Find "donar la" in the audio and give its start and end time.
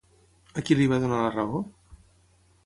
1.03-1.29